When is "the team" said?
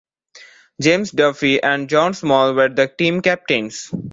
2.69-3.21